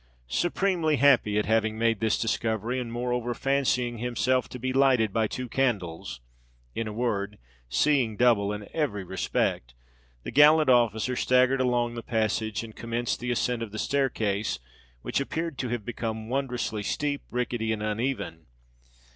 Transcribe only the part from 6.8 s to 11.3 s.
a word, seeing double in every respect,—the gallant officer